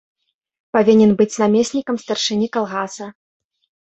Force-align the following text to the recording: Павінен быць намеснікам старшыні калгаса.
Павінен 0.77 1.11
быць 1.19 1.35
намеснікам 1.43 1.99
старшыні 2.05 2.47
калгаса. 2.57 3.11